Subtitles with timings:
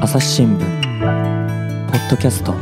[0.00, 2.54] 朝日新聞ポッドキャスト。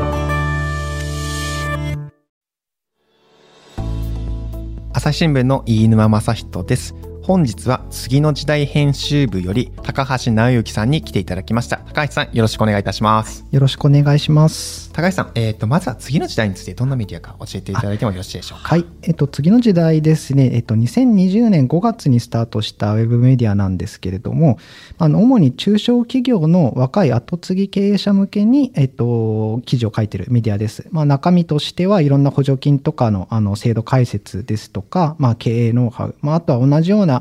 [4.93, 6.97] 朝日新聞の飯沼正人です。
[7.27, 11.79] 本日は次の時代編集部より高橋直之さんに来ていただきました。
[11.79, 13.47] 高橋さんよろしくお願いいたします。
[13.51, 14.93] よろしくお願いします。
[14.93, 18.69] 高橋さん、えーと、まずは次の時代についてどんなメディアか教えていただいてもよろしいでしょうか？
[18.69, 24.59] はい、えっと、次の時代ですね、えっと、2020年5月にスタートしたウェブメディアなんですけれども
[24.99, 37.14] あの主に中小企業の若い後継ぎ経営者向けに、えっと、記事を書いているメディアです、まあ、中身としてはいろんな補助金とかのあの制度解説ですとか、まあ、経営ノウハウ、まあ、あとは同じような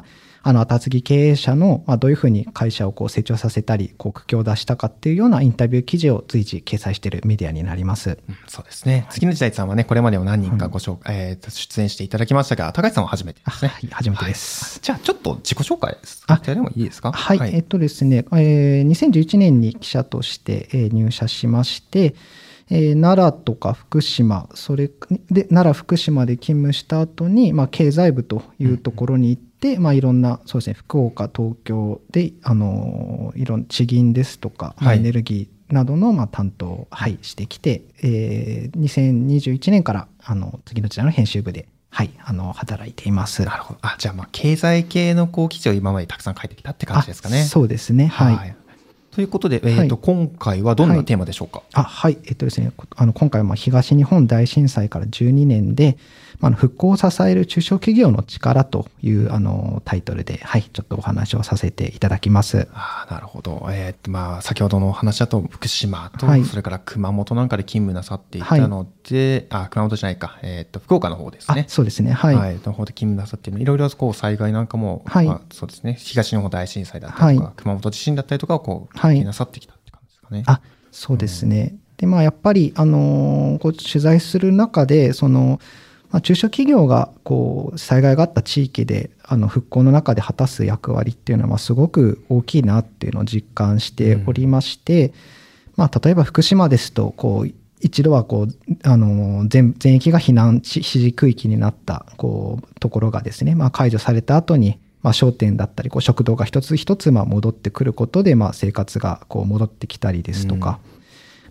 [0.45, 8.17] あの、後継ぎ経営者の、まあ、どういうふうに会社をこう成長させたり、こう、苦境を出したかっていうようなインタビュー記事を随時掲載しているメディアになります。
[8.27, 9.05] うん、そうですね。
[9.09, 13.69] 次の時代さんはね、これまでも何人かご紹介、うん、えー、出演していただきましたが、高橋さんは初めてですね。
[13.69, 14.75] はい、初めてです。
[14.75, 16.23] はい、じゃあ、ちょっと自己紹介です。
[16.27, 17.13] あ、でもいいですか？
[17.13, 22.15] はい、はい、えっとですね、えー、2011年に記者として、え入社しまして、
[22.69, 24.89] えー、奈良とか福島それ
[25.29, 43.45] で奈良福島で勤務した後にまあ、経済部というところに行って、まあ、いろんなそうですね福岡東京であのいろん地銀ですとか、はい、エネルギーなどのまあ担当を、はい、してきて、えー、2021年からあの次の時代の編集部ではい、あの働いています。
[43.45, 43.79] なるほど。
[43.83, 47.43] あ、じゃあまあ経済系のこう記事を今までたくさん書いてきたって感じですかね。
[47.43, 48.07] そうですね。
[48.07, 48.35] はい。
[48.35, 48.55] はい、
[49.15, 51.59] ということで、えーと、はい、今回はどんなテーマでしょうか？
[51.59, 55.97] はい、あ、はい、えっとですね、あの今回は東日本大震災から12年で、
[56.41, 62.67] あの復興を支える中小企業の力というあのタイトルで、はい、ちょっとお話をさせていただきます。
[62.73, 63.65] あなるほど。
[63.69, 71.65] えー、まあ、先ほどのお話だと、福島と、はい、それから熊本なんかで勤務なさっていたので、はい、あ、熊本じゃないか、えっ、ー、と、福岡の方ですね。
[71.69, 72.11] そうですね。
[72.11, 72.35] はい。
[72.35, 80.43] はい、の方で勤務なさっているいろいろこう災害なんかも、はい、まあ、そうですね、東日本大震災だったりとか、はい、熊本地震だったりとかをこう、経験なさってきたって感じですかね。
[80.45, 81.69] あ、そうですね。
[81.71, 85.59] うん、で、まあ、やっぱり、あのー、こう取材する中で、その、
[86.13, 95.13] まあ、中小企業がこう災害があった地域であの復興の中で果たす役割っていうのはすごく大きいなっていうのを実感しておりまして、うん、
[95.77, 110.79] まあ、例えば福島ですとこう一度はこうあの全全域が避難指示区域になったこうところがですね、まあ、解除された後にまあ、商店だったりこう食堂が一つ一つまあ戻ってくることでまあ生活がこう戻ってきたりですとか、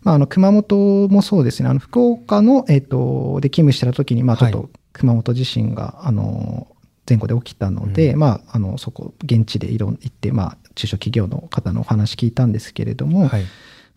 [0.03, 6.67] まあ、あの熊本もそうですね、あの福岡の、えーと、で勤務してた時に、まあ、ちょっと熊本地震が、あの
[7.09, 13.45] 前後で起きたので、うん、まあ、あのそこ現地でいろ行って、まあ、中小企業の方のお話聞いたんですけれども、はい、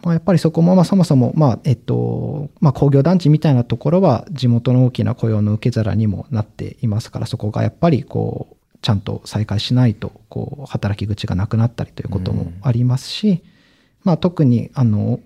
[0.03, 8.54] まあ、やっぱりそこも、まあ、そもそも、まあえっとまあ、工業団地みたいなところは地元の大きな雇用の受け皿にもなっていますからそこがやっぱりこう
[8.85, 13.41] ちゃんと再開しないとこう働き口がなくなったりということもありますし、うん、
[14.03, 15.19] まあ、特にあの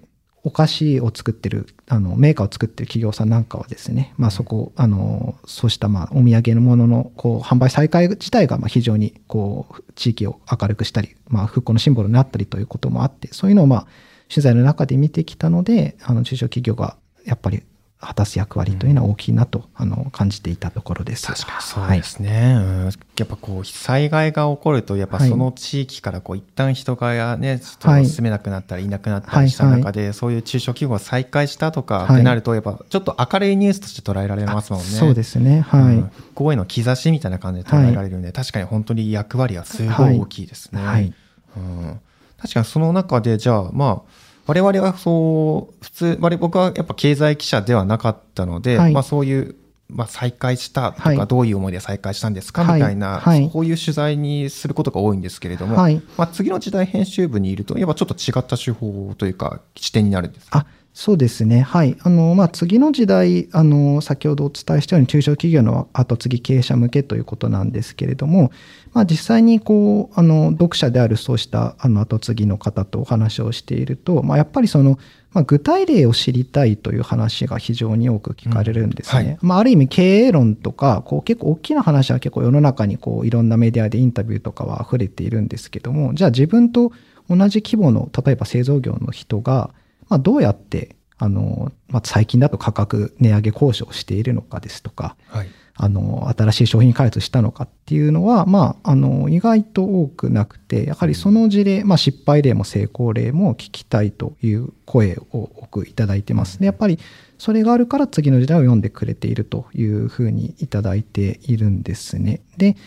[0.45, 13.87] お菓子を作ってるあのメーカーを作ってる企業さんなんかはですね、まあ、そこあのそうしたまあお土産のもののこう販売再開自体がまあ非常にこう地域を明るくしたり、まあ、復興のシンボルになったりということもあってそういうのをまあ
[14.29, 17.63] 取材の中で見てきたのであの中小企業がやっぱり
[18.01, 21.27] 果たす役割というのは大きいなと、あの感じていたところです。
[21.27, 22.89] 確かにそうですね、はい、うん、や
[23.23, 34.85] っぱこう災害が起こるとやっぱその地域からこう一旦人がねちょっと住めなくなったりいなくなったりした中で、そういう中小企業が再開したとかってなるとやっぱちょっと明るいニュースとして捉えられますもんね。
[34.85, 35.59] そうですね。
[35.59, 40.17] はい、うん、復興への兆しみたいな感じで捉えられるんで、確かに本当に役割はすごい。
[40.17, 40.81] 大きいですね。
[40.81, 41.13] はい、
[41.57, 41.99] うん、
[42.41, 49.55] 確かにその中でじゃあまあ我々はそう、普通、我僕はやっぱ経済記者ではなかったので、はい、まあそういう、
[49.89, 55.77] まあ再開したとか、はい、どういう思いで再開したんですか、みたいな、はい、そういう取材にすることが多いんですけれども、
[56.17, 60.65] まあ次の時代編集部にいると、やっぱちょっと違った手法というか、視点になるんですか？
[60.99, 61.61] そうですね。
[61.61, 61.95] はい。
[62.01, 68.51] あの、まあ、次の時代、あの、先ほどお伝えしたように中小企業の後継ぎ経営者向けということなんですけれども、
[68.91, 74.99] まあ、実際にこう、あの、読者であるそうしたあの後継ぎの方とお話をしていると、まあ、やっぱりその、
[75.31, 79.21] まあ、具体例を知りたいという話が非常に多く聞かれるんですね。
[79.21, 86.91] うんはい、まあ、ある意味経営論とか、こう結構大きな話は結構世の中にこういろんなメディアでインタビューとかは溢れているんですけども、じゃあ自分と
[87.29, 89.69] 同じ規模の、例えば製造業の人が、
[90.09, 106.59] まあ、どうやってあの、まあ、最近だと価格値上げ交渉をしているのかですとか、はい、あの、新しい商品開発したのかっていうのは、まあ、あの、意外と多くなくて、やはりその事例、まあ、失敗例も成功例も聞きたいという声を多くいただいてます。
[106.59, 106.99] で、やっぱり
[107.37, 112.41] それがあるから次の時代を読んでくれているというふうにいただいているんですね。
[112.57, 112.77] で、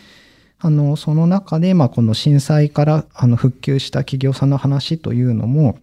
[0.59, 5.77] あのその中で、まあ、この震災からあの復旧した企業さんの話というのも、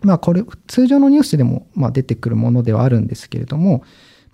[0.00, 3.82] まあ、これ通常のニュースでもまあ出てくるものではあるんですけれども、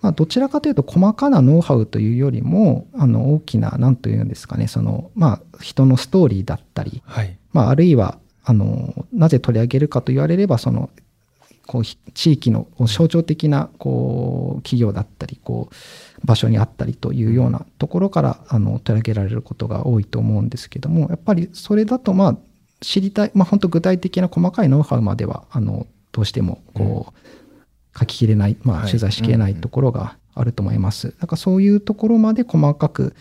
[0.01, 10.89] まあ、どちらかというと細かなノウハウというよりもあの大きな何というんですかねその、まあ、人のストーリーだったり、はい、まあ、あるいはあのなぜ取り上げるかと言われればその
[11.65, 22.37] こう地域の象徴的なこう企業だったりこう場所にあったりというようなところからあの取り上げられることが多いと思うんですけどもやっぱりそれだとまあ
[22.85, 31.15] 知りたい、まあ、本当具体的な細かいノウハウまではあのどうしてもこう書ききれない、まあ、取材しきれないところがあると思います。
[31.19, 33.15] だからそういうところまで細かく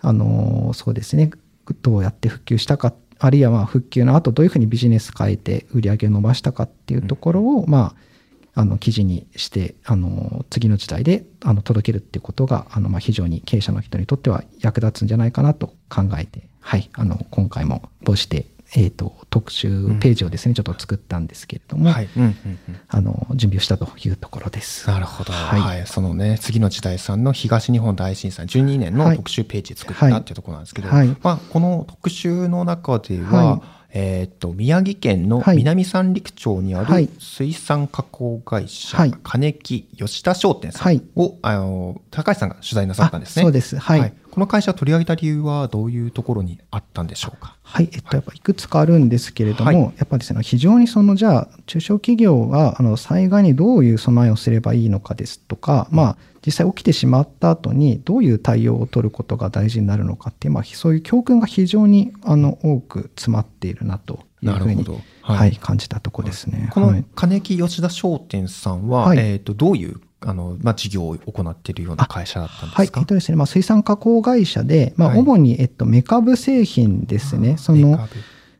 [0.00, 1.30] あのそうですね
[1.82, 7.94] どうやって復旧したかあるいはまあ復旧の後どういうふうにビジネス変えて売り上げを伸ばしたかっていうところを、ま
[8.54, 18.46] あ、あの記事にしてあの次の時代であの届けるっていうことがあのまあ非常に経営者の人にとっては役立つんじゃないかなと考えて、はい、あの今回もこうして
[18.76, 19.68] えーと、特集
[20.00, 22.08] ページをですね、うん、ちょっと作ったんですけれども、はい。
[22.16, 24.88] うんうんうん、あの準備をしたというところです。
[24.88, 33.60] なるほど、はい、はい、そのね次の時代さんの東日本大震災12年の特集ページ作ったっていうところなんですけど、はい、まあ、この特集の中では、
[33.92, 43.42] えーと、宮城県の南三陸町にある水産加工会社、はい、金木吉田商店さんを、はい、あの高橋さんが取材なさったんですね。
[43.42, 47.56] そうです、はい、はい、この会社を取り上げた理由はどういうところにあったんでしょうか？
[47.62, 64.84] はい、えっと、やっぱいくつかあるんですけれども、やっぱですね、非常にそのじゃあ中小企業があの災害にどういう備えをすればいいのかですとか、まあ実際起きてしまった後にどういう対応を取ることが大事になるのかっていう、まあ、そういう教訓が非常にあの多く詰まっているなというふうに、
[65.20, 66.70] はい、はい、感じたとこですね。
[66.72, 72.76] この金木吉田商店さんは、はい、えーと、どういうあの、まあ、事業を行っているような会社だったんですか？
[72.76, 77.56] はい、えっとですね、まあ、水産加工会社で、まあ、主に、えっと、メカブ製品ですね。
[77.56, 78.08] その、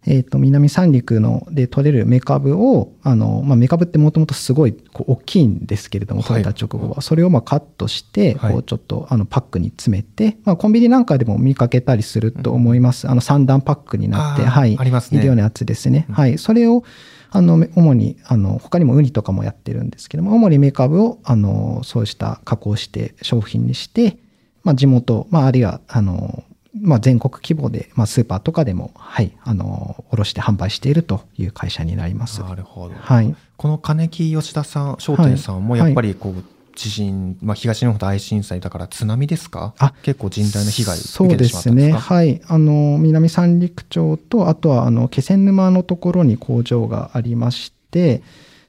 [0.07, 13.11] えっ、ー、と、南三陸ので取れるメカブを、あの、まあ、メカブってもともとすごいこう大きいんですけれども、取れた直後は、はい、それをまあカットして、こうちょっとあのパックに詰めて、まあ、コンビニなんかでも見かけたりすると思います。
[13.11, 14.75] あの、三段パックになって、はい。
[14.79, 15.19] ありますね。
[15.19, 16.07] いるようなやつですね。
[16.11, 16.39] はい。
[16.39, 16.83] それを、
[17.31, 24.19] あの、主に、あの、他にもウニとかもやってるんですけども、主にメカブを、あの、そうした加工して商品にして、
[24.65, 26.45] まあ、地元、まあ、あるいは、あの、
[26.81, 32.43] まあ、全国規模で、まあ、スーパーとかでも、はい、あの、卸して販売しているという会社になります。
[32.43, 32.95] なるほど。
[32.95, 33.35] はい。
[33.57, 36.45] この金木吉田さん、商店さんもやっぱりこう、はい
[36.75, 39.75] 地震、まあ、東日本大震災だから津波ですか？
[39.79, 42.01] あ結構甚大な被害を受けてしまったんですか？
[42.01, 42.39] そうですね。
[42.39, 42.41] はい。
[42.47, 48.23] あの、南三陸町と、あとは、あの、気仙沼のところに工場がありまして、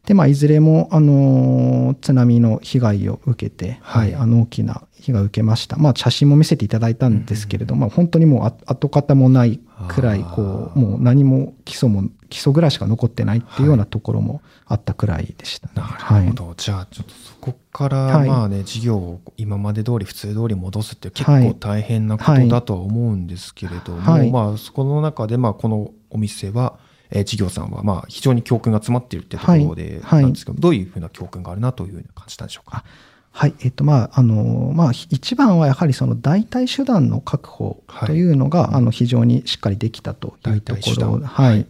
[0.06, 5.77] で、まあ、いずれも、あの、津波の被害を受けて、はい、はい、あの、大きな被害を受けました。
[5.77, 16.48] まあ、写真も見せていただいたんですけれども、うん、本当にもう跡形もないくらい、こう、もう何も基礎も、基礎ぐらいしか残ってないっていうようなところもあったくらいでした、ね、なるほど。
[16.48, 26.77] はい、じゃあ、ちょっとそこから、まあね、事業を今まで通り、普通通り戻すって結構大変なことだとは思うんですけれども、はい、まあ、そこの中で、まあ、このお店は、
[27.13, 32.86] えー、事業さんはまあ非常に教訓が詰まっているっていうところでなんですけど、はいはい、どういうふうな教訓があるなというふうに感じたんでしょうか？
[33.33, 41.66] はい、えっとまああのまあ、一番はやはりその代替手段の確保というのが、はい、あの非常にしっかりできたというところ、はい、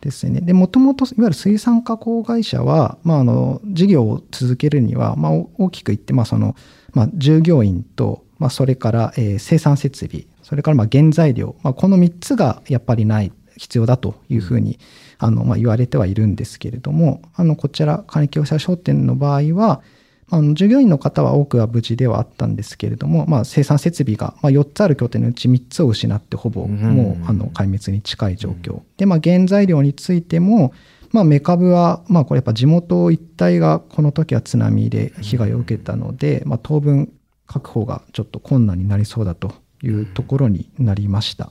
[0.00, 0.40] ですね。
[0.40, 6.54] で、もともといわゆる水産加工会社は、まあ、あの事業を続けるには、まあ、大きく言って、まあその
[6.92, 14.78] まあ、従業員と、まあ、それから、えー、生産設備、それからまあ原材料、まあ、この3つがやっぱりない必要だというふうに、
[15.18, 19.82] あの、まあ、言われてはいるんですけれども、あの、こちら、金京社商店の場合は、
[20.30, 30.72] あの従業員の方は多くは無事ではあったんですけれども、まあ、生産設備が、まあ、4つある拠点のうち3つを失ってほぼもうあの壊滅に近い状況、で、まあ、原材料についても、
[31.12, 37.12] まあ、メカブは、まあ、これやっぱ地元一帯がこの時は津波で被害を受けたので、まあ、当分
[37.46, 41.50] 確保がちょっと困難になりそうだというところになりました。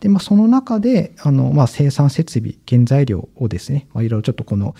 [0.00, 4.74] で、まあ、その中で、あの、まあ、生産設備、原材料をですね、まあ、いろいろちょっとこの、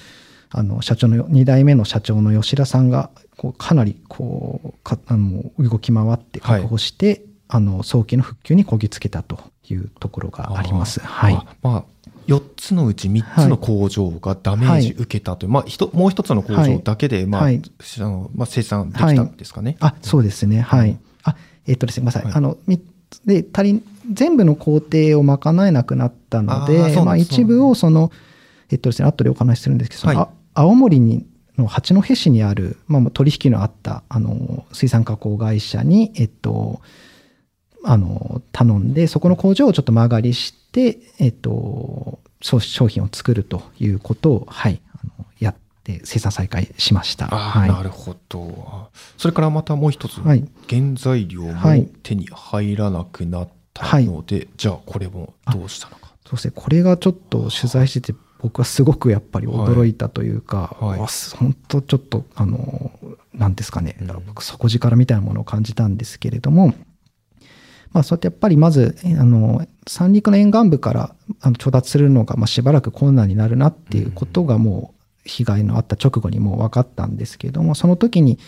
[0.50, 9.38] あの、社長の、2代目の社長の吉田さんが、こう、かなり、こう、かあの動き回って確保して、はい、あの、早期の復旧にこぎつけたと
[9.69, 11.00] いうところがあります。
[11.00, 11.35] はい。
[11.62, 11.85] まあ
[12.28, 19.78] 4つのうち3つの工場がダメージ受けたという、はい、まあ、もう一つの工場だけで、まあ、はい、あのまあ、生産できたんですかね。
[19.81, 20.61] はい、あそうですね。
[20.61, 20.99] はい。
[21.23, 21.37] あ
[21.67, 22.33] えっ、とですね、ごめんなさい。
[22.35, 22.59] あの、
[23.25, 28.12] で足り全部の工程を賄えなくなったのでまあ、一部をその、
[28.71, 31.25] えっとですね後でお話しするんですけど、はい、青森に
[31.57, 36.81] の八戸市にある、まあ、取引のあったあの水産加工会社に、えっと、
[37.85, 47.29] あの、頼んで、そこの工場をちょっと間借りして、えっと、商品を作るということを、はい、あのやって生産再開しました。
[47.29, 48.91] はい、なるほど。
[49.17, 56.09] それからまたもう一つ、はい、原材料も手に入らなくなったので、はい、じゃあこれもどうしたのか。
[56.27, 61.00] そうですね、これがちょっと取材してて、僕はすごくやっぱり驚いたというか、はい。
[61.00, 62.92] はい、本当ちょっと、あの、
[63.35, 66.75] なんですかね、うん、僕底力みたいなものを感じたんですけれども、
[67.92, 78.38] まあ、そうやってやっぱりまず、あの、三陸の沿岸部からあの調達するのが、まあ、しばらく困難になるなっていうことがもう、被害のあった直後にもう分かったんですけれども、その時に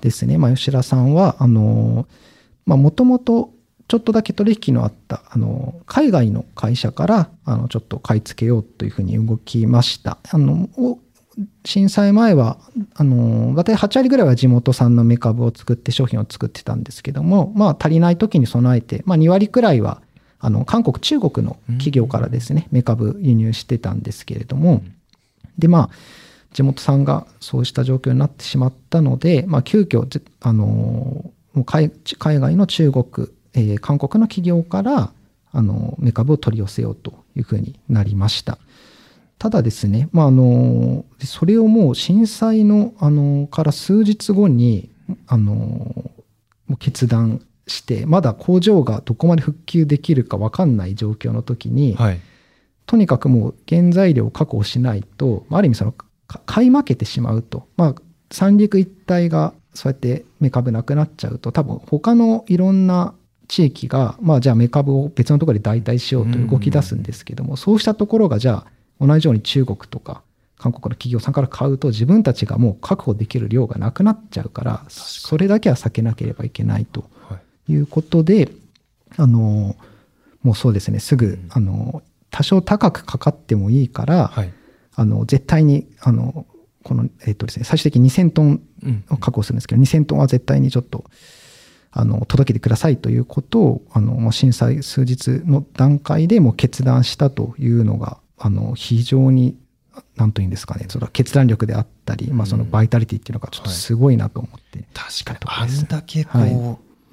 [0.00, 2.06] ですね、まあ、吉田さんは、あの、
[2.66, 3.50] まあ、もともと
[3.90, 10.18] ちょっとだけ取引のあった、あの、海外の会社から、あの、ちょっと買い付けようというふうに動きました。
[10.30, 10.68] あの、
[11.64, 12.58] 震災前は、
[12.94, 20.00] あの、大体8割ぐらいは地元産のメカブを作って商品を作ってたんですけども、まあ足りない時に備えて、まあ2割くらいは、
[20.38, 24.84] あの、韓国、中国の企業からですね、メカブ輸入してたんですけれども、
[25.58, 25.90] で、まあ、
[26.52, 30.06] 地元産がそうした状況になってしまったので、まあ急遽、
[30.42, 31.32] あの、
[31.64, 35.12] 海外の中国、えー、韓国の企業から、
[35.52, 38.58] あの、メカブを取り寄せようというふうになりました。
[39.38, 44.90] ただですね、まあ、あの、それをもう震災の、あの、から数日後に、
[45.26, 46.10] あの、
[46.78, 52.20] 決断して、まだ工場がどこまで復旧できるか分かんない状況の時に、はい、
[52.86, 55.94] とにかくもう原材料を確保しないと、ある意味その、
[56.46, 57.66] 買い負けてしまうと。
[57.76, 57.94] まあ、
[58.30, 63.14] 三陸一帯がそうやってメカブなくなっちゃうと、多分他のいろんな
[63.50, 70.22] 地域が、まあじゃあメカブを別のところで代替しようと動き出すんですけども、そうしたところがじゃあ、同じように中国とか
[70.56, 77.04] 韓国の企業さんから買うと自分たちがもう確保できる量がなくなっちゃうからそれだけは避けなければいけないと
[77.66, 77.74] い。
[77.74, 78.48] うことで、はい、
[79.16, 79.74] あの
[80.42, 84.52] もうそうですねすぐ、うん、あの多少高くかかってもいいから、はい、
[84.94, 86.46] あの絶対にあの
[86.84, 88.62] この、えっ、とですね、最終的に2000トン
[89.10, 91.04] を確保するんですけど、うん、2000トンは絶対にちょっと
[91.92, 99.56] あの届けてくださいということをあの震災数日の段階でも決断したというのがあの、非常に、
[100.16, 106.50] なんというんですかね、その決断力であったり、まあそのバイタリティっていうのがちょっとすごいなと思って、はい、確かに、あんだけこう、はい、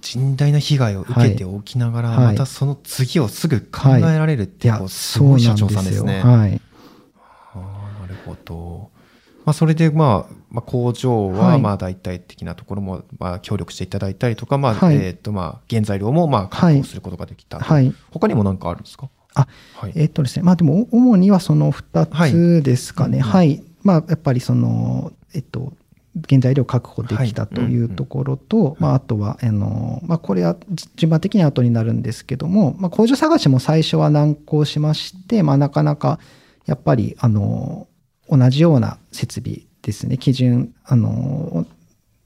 [0.01, 6.21] 甚大な被害を受けておきながら、はい、またその次をすぐ考えられるっていう、すごい社長さんですね。
[6.21, 6.61] はい。
[7.53, 8.89] あなるほど。
[9.43, 17.59] まあ、それで、まあ、まあ、工場は、まあ、大体的なところも、まあ、協力していただいたりとか、まあ、えっ、と、まあ、原材料も、まあ、確保することができた。
[17.59, 17.93] はい。
[18.11, 19.09] 他にも何かあるんですか？
[19.33, 23.19] あ、はい、えっ、とですね、まあでも主にはその2つですかね。
[23.19, 23.47] はい。
[23.49, 25.73] はい、まあやっぱりその、えっと、
[26.27, 30.55] 原材料確保できたというところと、はいうんうん、まあ、あとは、あの、まあ、これは
[30.95, 36.19] 順番的に後になるんですけども、まあ、工場探しも最初は難航しまして、まあ、なかなか、
[36.65, 37.87] やっぱり、あの、
[38.29, 41.65] 同じような設備ですね、基準、あの、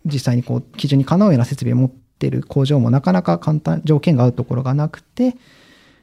[0.03, 5.36] 実際にこう、基準にかなうような設備を持っている工場もなかなか簡単、条件が合うところがなくて、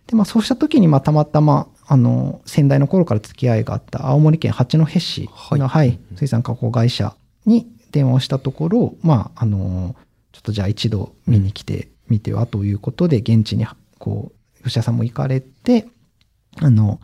[0.06, 9.96] で、まあそうした時に、まあたまたま、あの、先代の頃から付き合いがあった青森県八戸市の、はい、はい、水産加工会社に電話をしたところ、まあ、あの、
[10.30, 13.66] ちょっとじゃあ一度見に来てみてはということで、現地に、
[13.98, 15.88] こう、吉田さんも行かれて、
[16.60, 17.00] あの、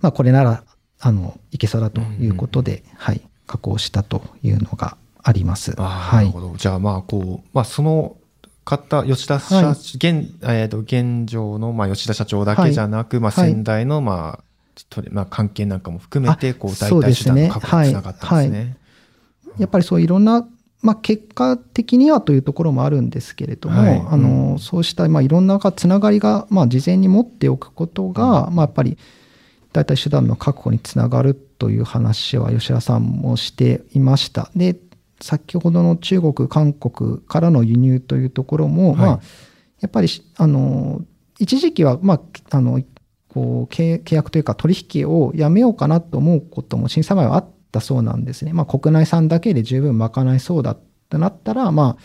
[0.00, 0.62] まあこれなら、
[1.00, 5.72] あの、いけそうだということで、うん、はい、加工したというのがあります。
[5.72, 6.26] はい。
[6.26, 6.54] なるほど。
[6.56, 8.16] じゃあまあこう、まあその
[8.68, 9.98] 方、吉田社、はい、現、
[10.42, 18.76] えっ、ー、と、現状の、まあ、吉田社長だけじゃなく、はい、まあ、先代の、まあ、まあ、関係なんかも含めて、こう、代替手段の確保につながったんですね。
[19.58, 20.46] やっぱりそういろんな、
[20.82, 28.98] まあ、結果的にはというところもあるんですけれども、はい、あの、うん、そうした、まあ、いろんなつながりが、まあ、事前に持っておくことが、うん、まあ、やっぱり、
[29.72, 34.50] 代替手段の確保につながるという話は吉田さんもしていました。
[34.54, 34.76] で、
[35.20, 39.20] 先ほどの中国、韓国からの輸入というところも、はい、まあ、
[39.80, 41.02] やっぱり、あの、
[41.38, 42.20] 一時期は、まあ、
[42.56, 42.80] あの、
[43.28, 48.52] こう、契約というか取引をやめようかなと思うことも審査前はあったそうなんですね。
[48.52, 50.78] まあ、国内産だけで十分賄いそうだっ
[51.10, 52.02] てなったら、まあ、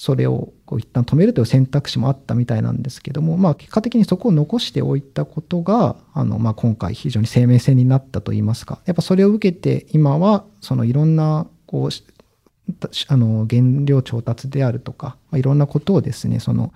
[0.00, 11.90] それをこう一旦止めるという選択肢もあったみたいなんですけども、まあ、結果的にそこを残しておいたことが、あの、まあ、今回非常に生命線になったといいますか、やっぱそれを受けて今は、そのいろんな、こう、
[13.08, 16.72] あの原料調達であるとか、まあ、いろんなことをですねその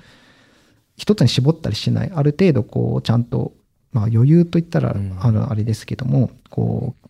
[0.99, 3.55] 一つに絞ったりしないある程度こうちゃんと、
[3.93, 7.09] まあ、余裕といったら、あのあれですけどもこう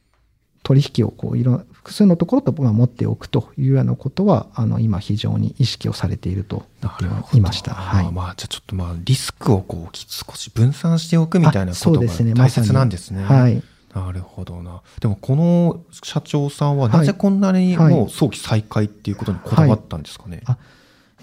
[0.63, 7.75] 取引をこういろ複数のところと持っておくというようなことはあの今非常に意識をされていると言っていました。
[7.75, 13.23] はい、まあじゃあちょっとまあリスクをこう少し分散しておくみたいなことが大切なんですね。
[13.23, 13.63] はい。
[13.95, 14.81] なるほどな。
[14.99, 20.41] でもこの社長さんはなぜこんなにもう早期再開っていうことにこだわったんですかね？
[20.47, 20.57] はい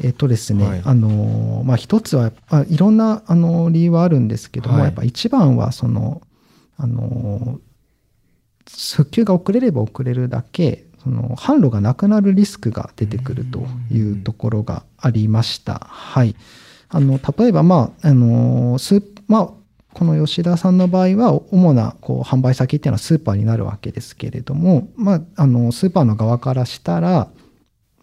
[0.03, 6.21] えっとですね、はい、あの、まあ、一つは、まあ、いろんな、あの、理由はあるんですけども、はい、やっぱ一番は、その、
[6.77, 7.59] あの、
[8.77, 15.79] 復旧が遅れれば遅れるだけ、その、販路がなくなるリスクが出てくるというところがありました。
[15.89, 16.35] はい。
[16.89, 19.49] あの、例えば、まあ、あの、スーまあ、
[19.93, 27.29] この吉田さんの場合は、主なこう販売先っていうのはスーパーになるわけですけれども、まあ、あの、スーパーの側からしたら、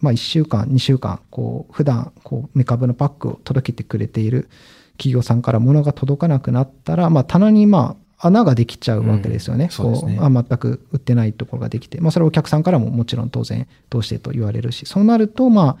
[0.01, 4.49] まあ、1週間、2週間、こう、普段、こう、メカブのパックを届けてくれている
[4.97, 9.69] 企業さんから物が届かなくなったら、まあ、棚に、まあ、穴ができちゃうわけですよね。
[9.79, 15.77] うん、こう、ね、あ全く売ってないところができて、まあ、それお客さんからももちろん当然どうしてと言われるし、そうなると、まあ、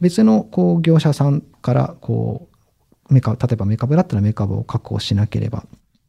[0.00, 2.48] 別のこう業者さんからこ
[3.10, 5.64] うメカ例えばメカブだったらメカブを確保しなければ、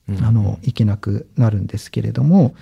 [0.08, 2.56] うん、あのいけなくなるんですけれども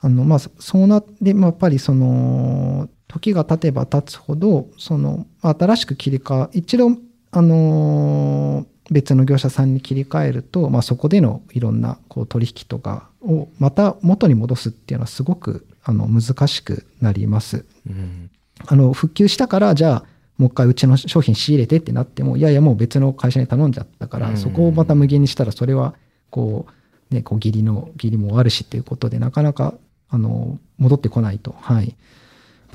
[0.00, 6.92] あのまあそうなって、まあ、やっぱりその時が経てば経つほど、その、新しく切り替え、一度、
[7.30, 17.64] あのー、別の業者さんに切り替えると、まあ、そこでのいろんなこう取引とかをまた元に戻すっていうのはすごくあの難しくなります。
[17.88, 18.30] うん、
[18.66, 20.04] あの復旧したからじゃあ
[20.38, 25.94] もう一回うちの商品仕入れてってなってもいやいやもう別の会社に頼んじゃったから、うん、そこをまた無限にしたらそれは
[26.30, 26.66] こ
[27.10, 29.74] うねこう義理の義理もあるしっていうことでなかなか
[30.08, 31.54] あの戻ってこないと。
[31.60, 31.94] はい。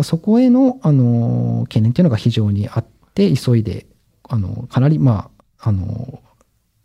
[0.03, 3.85] そこへの、あの、懸念というのが非常にあって、急いで、
[4.23, 6.21] あの、かなり、まあ、あの、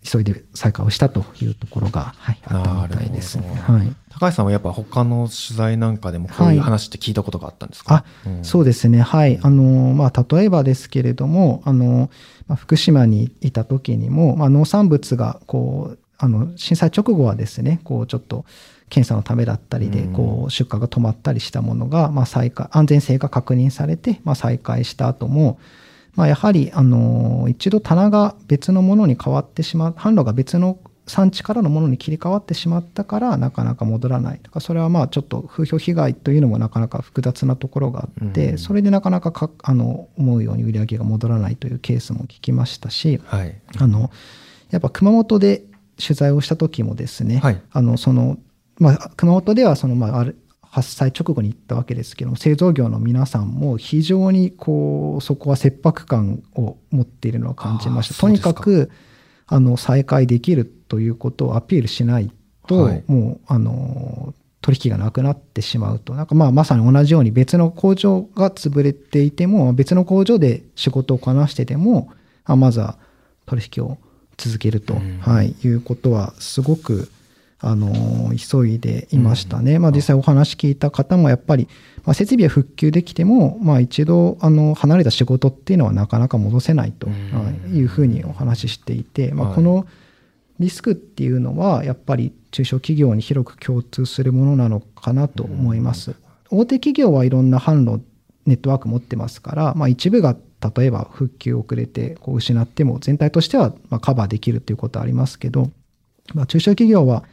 [0.05, 3.47] 急いで再開をしたというところが、はい、あったみたいですね。
[3.55, 3.95] はい。
[4.11, 9.01] 高橋さんはやっぱ他の取材なんかでもこういう話って聞いたことがあったんですか、はい、あ、うん、そうですね。
[9.01, 9.39] はい。
[9.43, 12.11] あの、まあ、例えばですけれども、あの、
[12.49, 18.45] まあ、福島にいた時にも、まあ、農産物が、こう、あの、震災直後はですね、こう、ちょっと、
[18.89, 25.59] 検査のためだったりで、こう、出荷が止まったりしたものが、まあ、再開、安全性が確認されて、まあ、再開した後も、
[26.15, 34.41] まあ、やはり、あの、一度棚が別のものに変わってしまう、販路が別の産地からのものに切り替わってしまったから、なかなか戻らない。
[34.43, 44.11] とか、それはまあ、ちょっと風評被害というのもなかなか複雑なところがあって、それでなかなかかあの思うように売り上げが戻らないというケースも聞きましたし、はい、あの、
[44.71, 45.65] やっぱ熊本で
[46.01, 48.39] 取材をした時もですね、はい、あの、その、
[48.79, 50.39] まあ、熊本ではその、まあ、ある
[50.73, 58.15] 発災直後に行ったわけですけども製造業の皆さんも非常にこうそこは切迫感を持っているのを感じました。
[58.19, 58.91] とにかく
[59.47, 62.33] あの再開できるということをアピールしない
[62.67, 64.33] と、はい、もうあの
[64.63, 66.15] 取引がなくなってしまうと。
[66.15, 72.11] なんかまあまさに同じように別の工場が潰れていても別の工場で仕事をこなしてても
[72.47, 72.97] まずは
[73.45, 73.99] 取引を
[74.39, 77.11] 続けると、はい、いうことはすごく
[77.65, 79.79] あの急いでいましたね。
[79.79, 81.69] まあ、実際お話聞いた方もやっぱり、
[82.05, 89.87] まあ、設備は復旧できても、まあ、一度あの離れた仕事っていうのはなかなか戻せないというふうにお話ししていて、まあ、この
[90.59, 96.17] リスクっていうのはやっぱり中小企業に広く共通するものなのかなと思います。
[96.51, 98.05] 大手企業はいろんな販路
[98.45, 100.37] ネットワーク持ってますから、まあ、一部が
[100.77, 105.71] 例えば復旧遅れてこう失っても全体としてはまカバーできるっていうことはありますけど、
[106.35, 107.25] まあ、中小企業はまあ、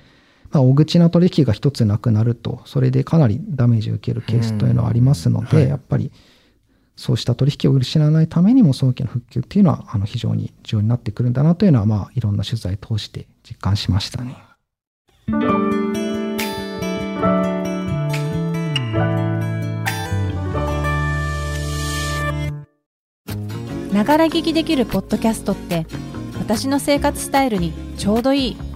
[0.51, 6.11] 大口な取引が一つなくなると、それでかなりダメージを受けるケースというのはありますので、はい、やっぱり
[6.99, 14.35] そうした取引を失わないためにも早期の復旧っていうのはあの非常に重要になってくるんだなというのは、まあ、いろんな取材を通して実感しましたね。
[23.93, 25.85] ながら聞きできるポッドキャストって
[26.37, 28.68] 私の生活スタイルにちょうどいい。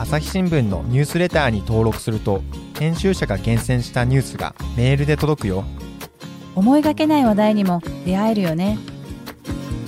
[0.00, 2.40] 朝日新聞のニュースレターに登録すると
[2.78, 5.64] 編集者が厳選したニュースがメールで届くよ。
[6.54, 8.78] 思いがけない話題にも出会えるよね。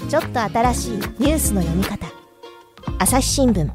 [0.09, 2.09] ちょっと新しいニュースの読み方。
[2.99, 3.71] 朝日新聞。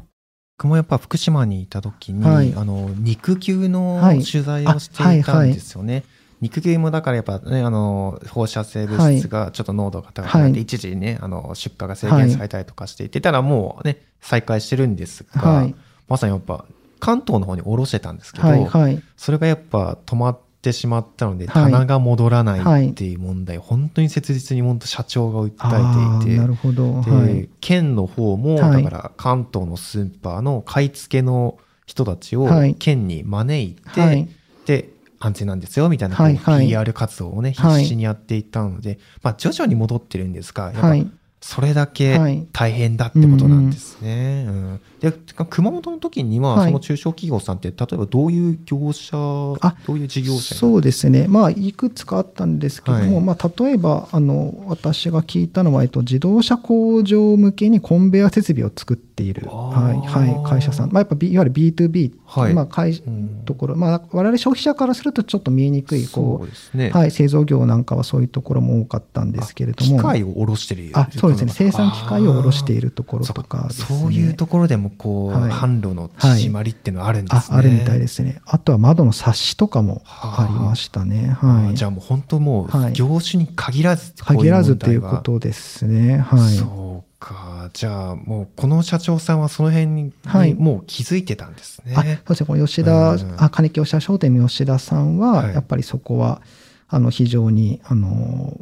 [0.58, 6.06] 僕もやっぱ福島にいた時に、はい、あの肉球の取材をしていたんですよね、はいはい。
[6.42, 15.66] 肉球もだからやっぱね、あの、放射性物質がちょっと濃度が高くなって、一時ね、あの、出荷が制限されたりとかしていて、たらもうね、再開してるんですが、
[16.08, 16.64] まさにやっぱ
[17.00, 27.02] 関東の方に下ろしてたんですけど、はいはい、それがやっぱ止まってしまったので、棚が戻らないっていう問題、はい、本当に切実に本当社長が訴えていて、なるほど。
[27.02, 34.28] で、県の方も、だから関東のスーパーの買い付けの人たちを県に招いて、
[34.64, 37.82] で、安全なんですよみたいな PR 活動をねはい。
[37.82, 41.10] 必死にやっていったので、まあ、徐々に戻ってるんですがやっぱはい。
[41.40, 42.46] それだはけい。
[42.52, 44.44] 大変だってことなんですね。
[44.48, 46.66] うんで熊本の時にははい。
[46.66, 49.16] その中小企業さんって例えばどういう業者
[49.60, 53.24] あどういう事業者そうですね、まあ、いくつかあったんですけども、はい。
[53.24, 62.54] まあ、例えばあの私が聞いたのは、えっと、自動車工場向けにコンベヤ設備を作っている、あはいーはい、会社さん、まあ、やっぱ、B、いわゆる B2B、はい。
[62.54, 63.36] まあ、会うん。
[63.46, 69.96] ところ、まあ、我々消費者からするとちょっと見えにくいこそうね、う、はい、製造業なんかはそういうところも多かったんですけれども。
[69.96, 71.52] 機械を卸してるあそうですね。
[71.54, 73.70] 生産機械を卸しているところとかね。
[73.70, 77.56] そういうところでもこう、はい販路の縮まりっていうのはあるんですね。
[77.56, 78.40] ああるみたいですね。
[78.44, 81.36] あとは窓の冊子とかもありましたね。
[81.40, 81.74] あはい。
[81.74, 86.18] じゃあもう本当もうはい業種に限らず限らずということですね。
[86.18, 86.54] はい。
[86.54, 91.94] そうかじゃあもうこの社長さんはその辺にはいもう気づいてたんですね。
[91.96, 92.46] あそうですね。
[92.46, 96.42] この吉田、うんあ金木吉田商店の吉田さんは、はいやっぱりそこは、
[96.88, 98.54] あの、非常に、あの、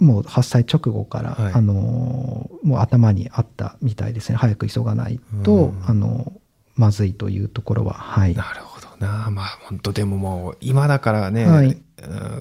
[0.00, 4.36] もう発災直後から、はいあの、もう頭にあったみたいですね。
[4.36, 6.32] 早く急がないと、うんあの、
[6.74, 8.34] まずいというところは、はい。
[8.34, 11.82] なるほどなまあ本当でももう今だからね、はいうん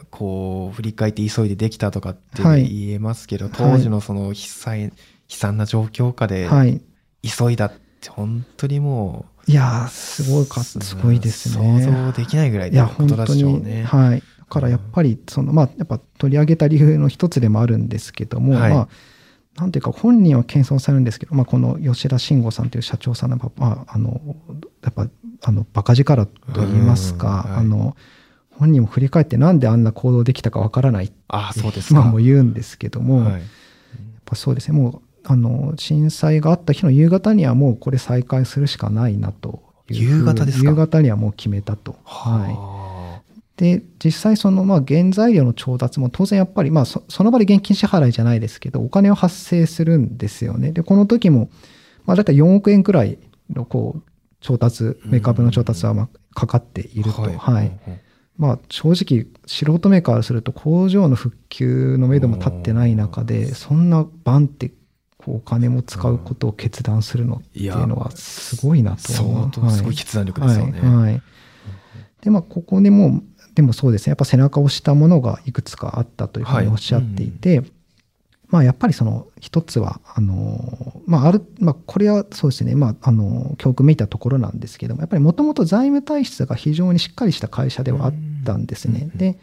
[0.10, 4.92] こう振り返って急いでできたとかってはい言えますけど、当時のその悲惨悲
[5.30, 6.82] 惨な状況下ではい。
[7.22, 11.82] 急いだって本当にもういやー、すごいか、すごいですね。
[11.84, 13.84] 想像できないぐらいのこと本当だでしょうに、ね。
[13.84, 14.24] はい。
[14.50, 18.74] だからやっぱり、その、まあ、やっぱ取り上げた理由の一つでもあるんですけども、はい。
[18.74, 18.88] まあ、
[19.62, 24.20] なんていうか、本人は謙遜されるんですけど、まあ、この吉田慎吾さんという社長さんの、まあ、あの、
[24.84, 25.08] やっぱ、
[25.44, 27.60] あの、バカ力と言いますか、うんはい。
[27.62, 27.96] あの、
[28.52, 32.02] 本人も振り返ってなんであんな行動できたかわからないって、あそうですか。
[32.02, 33.34] まあ、もう言うんですけども、はい。
[33.34, 33.42] やっ
[34.26, 40.70] ぱそうですね、もう、あの、震災があった日の夕方にはもうこれ再開するしかないなと夕方ですか？
[40.70, 41.96] 夕方にはもう決めたと。
[42.04, 42.54] はい。
[42.54, 42.79] は
[43.60, 50.72] で、実際その、まあ、原材料の調達も当然やっぱり、まあそ、その場で現金支払いじゃないですけど、お金を発生するんですよね。
[50.72, 51.50] で、この時も、
[52.06, 53.18] まあ、だいたい4億円くらい
[53.54, 54.04] の、こう、
[54.40, 57.22] 調達、メーカー分の調達は、まあ、かかっていると。
[57.22, 57.72] はい。
[58.38, 64.72] まあ、正直、素人メーカーからすると、工場の復旧のめども立ってない中で、そんなバンって、
[65.18, 69.52] こう、お金も使うことを決断するのっていうのは、すごいなと思う。
[69.52, 70.80] 相当すごい決断力ですよね。
[70.80, 71.22] はいはい
[72.22, 73.24] で、まあ、ここでもう、
[73.56, 77.64] でもそうですね、やっぱ背中を押したものがいくつかあったというふうにおっしゃっていて、
[78.50, 88.14] まあ、やっぱりその一つは、あの、まあ、ある、まあ、これはそうですね、まあ、あの、教訓めいたところなんですけども、やっぱりもともと財務体質が非常にしっかりした会社ではあっ
[88.46, 89.12] たんですね。
[89.16, 89.38] で、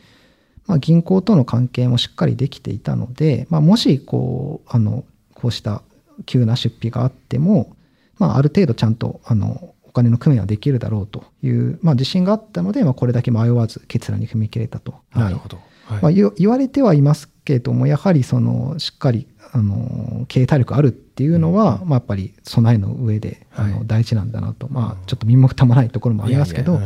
[0.67, 5.83] まあ、銀行との関係もしっかりできていたので、まあ、もし、こう、あの、こうした
[6.25, 7.77] 急な出費があっても、
[8.19, 14.95] まあ、ある程度ちゃんと、あの、お金の工面はできるだろうという、まあ、自信があったので、まあ、これだけ迷わず決断に踏み切れたと。
[15.15, 15.59] なるほど。
[15.87, 26.83] はいまあ、言言われてはいますけれども、やはりそのしっかりあの経営体力あるっていうのは、まあ、やっぱり備えの上であはいの大事なんだなと、まあ、ちょっと身も蓋もないところもありますけど、うん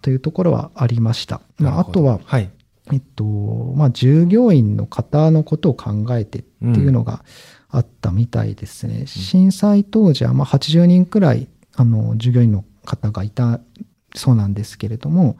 [0.00, 1.40] というところはありました。
[1.58, 2.50] まあ、あとは、はい。
[2.92, 7.22] えっとまあ、従業員の方のことを考えてっていうのが
[7.68, 9.06] あったみたいですね。
[9.06, 13.60] 震災当時はまあ80人くらいあの従業員の方がいた
[14.14, 15.38] そうなんですけれども、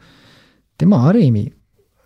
[0.77, 1.53] で、まあ、ある意味、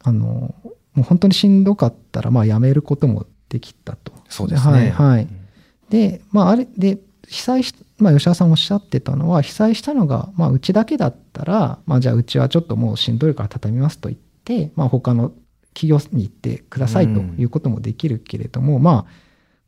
[0.01, 0.55] あの、
[0.93, 4.11] もう本当にしんどかったら、まあ、辞めることもできたと。
[4.27, 4.73] そうですね。
[4.73, 5.47] はい、はいうん。
[5.89, 15.31] で、まあ、あれ、で、被災し、まあ、吉田さんおっしゃってたのは、被災したのが、まあ、うちだけだったら、まあ、じゃあ、うちはちょっともうしんどいから畳みますと言って、まあ、他の
[15.75, 19.11] 企業に行ってくださいということもできるけれども、まあ、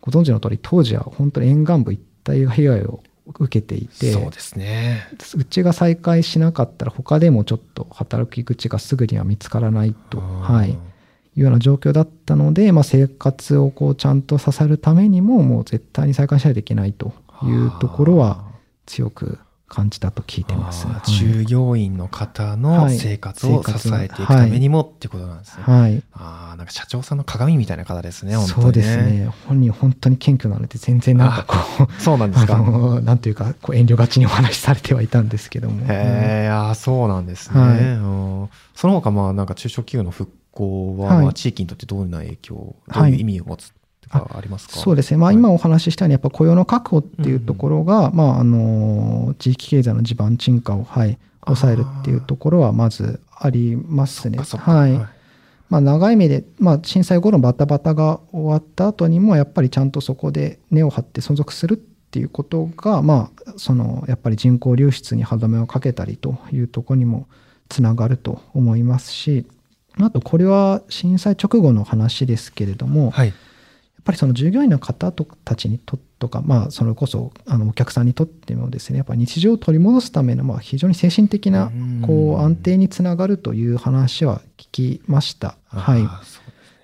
[0.01, 5.07] ご存知の通り、当時は本当に沿岸部一帯が被害を受けていて、そうですね。
[5.35, 10.75] うちが再開しなかったら、他でもちょっと働き口がすぐには見つからないと、はい、い
[11.37, 18.45] うような状況だったので、まあ、生活をこうちゃんと支えるためにも、もう絶対に再開しないといけないというところは
[18.85, 20.87] 強く感じたと聞いてます。
[20.87, 25.63] はい従業員の方のはい生活を支えていくためにもってことなんですね。
[25.63, 26.03] はい。
[26.13, 28.97] ああ、なんか社長さんの鏡みたいな方ですね、本当に、そうです。
[28.97, 29.31] ね。
[29.47, 32.57] 本人本当に謙虚なので、全然なんかこう、そうなんですか。
[32.57, 35.81] なんというか、こう遠慮がちにお話しされてはいたんですけども。
[35.81, 37.59] へえ、あーそうなんですね。
[37.59, 37.83] はいう
[38.45, 43.84] んその他、まあ、なんか中小企業の復興は、地域にとってどんな影響、どはいういう意味を持つとかありますか、
[44.79, 45.35] そうですね、まあ、はい。
[45.35, 54.37] 今お話ししたように、やっぱ雇用の確保っていうところが、まあ、あの地域経済の地盤沈下を、はい、抑えるっていうところはまずありますね。
[54.37, 54.71] そっかそっか。
[54.71, 54.91] はい。
[55.69, 67.27] まあ、長い目で、まあ、震災後のバタバタが終わった後にも、やっぱりちゃんとそこで根を張って存続するっていうことが、まあ、そのやっぱり人口流出に歯止めをかけたりというところにも
[67.67, 69.45] つながると思いますし、
[69.99, 73.33] あとこれは震災直後の話ですけれども、はい、
[74.05, 81.71] ぱりその従業員の方たちにととか、まあ、それこそあのお客さんにとってもですねやっぱ日常を取り戻すためのまあ非常に精神的な
[82.05, 85.57] こう安定につながるという話は聞きました。
[85.67, 86.07] はい、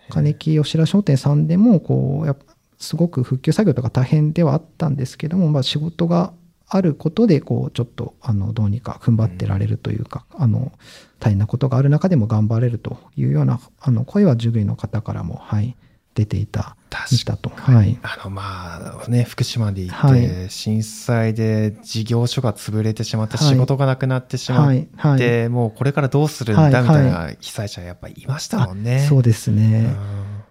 [0.09, 2.35] 金木吉田商店さんでもこうや
[2.77, 6.33] すごく復旧作業とか大変ではあったんですけども、まあ、仕事が
[6.67, 10.71] あることでこうちょっとあのどうにか踏ん張ってられるというか、あの
[11.19, 15.75] 大変なことがある中でも頑張れるというようなあの声は従業員の方からも、はい、
[16.15, 25.21] 出ていたはい、あのまあね福島で行って、はい、震災で事業所が潰れてしまって仕事がなくなってしまって、はい。
[25.21, 29.05] はい、もうこれからどうするんだみたいな被災者やっぱりいましたもんね。
[29.07, 29.85] そうですね。
[29.85, 30.41] うん。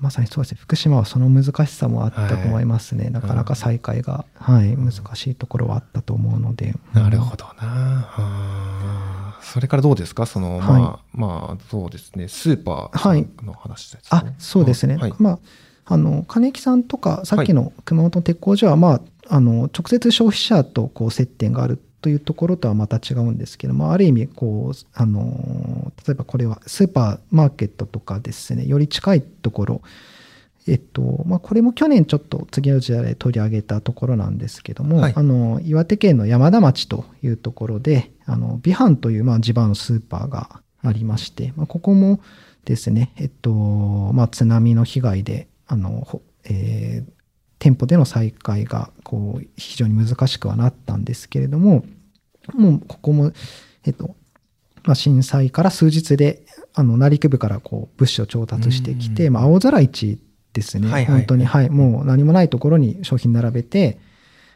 [0.00, 0.52] まさにそうです。
[0.52, 10.26] ね福島はその難しさもあったと思いますね、はい、なかなか再開が、はい、難しいところはあったと思うので、なるほどな、それからどうですか？
[10.26, 12.28] その、はい、まあまあそうですね。
[12.28, 15.38] スーパーの話です、ね、はい、あそうですね、まあ
[15.90, 29.82] あの金木さんとかさっきの熊本鉄工所は、まあ、あの直接消費者とこう接点があるというところとはまた違うんですけども、ある意味こう、あの、例えばこれはスーパーマーケットとかですね、より近いところ、
[30.68, 42.20] えっと、まあ、これも去年ちょっと次の時代で取り上げたところなんですけども、はい、あの、岩手県の山田町というところで、あの、美阪という、まあ、地場のスーパーがありまして、まあ、ここも
[42.64, 47.12] ですね、えっと、まあ、津波の被害で、あの、えー、
[47.58, 51.84] 店舗での再開がこう非常に難しくはなったんですけれども、
[52.54, 53.32] もうここも、
[53.84, 54.16] えっと、
[54.84, 56.42] まあ、震災から数日で、
[56.74, 60.18] あの、内陸部からこう物資を調達してきて、まあ、青空市
[60.54, 63.98] ですね、はいはい、本当に、はい、もう何もないところに商品並べて、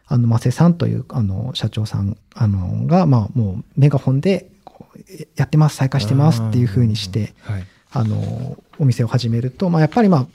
[0.07, 4.51] あの、マセさんという、あの、社長さん、あの、が、まあ、もうメガホンで、
[5.37, 10.27] やってます、再開してますっていうふうにして、はい、あの、お店を始めると、まあ、やっぱりまあ、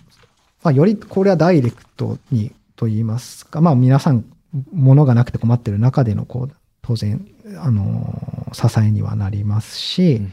[0.63, 4.23] まあ、よりこれはダイレクトにと言いますか、まあ皆さん、
[4.71, 10.31] 物がなくて困ってる中での、こう、当然、あの、支えにはなりますし、うん、